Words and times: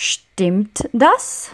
Stimmt 0.00 0.88
das? 0.92 1.50